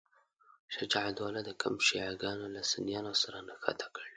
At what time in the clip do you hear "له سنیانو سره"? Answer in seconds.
2.55-3.37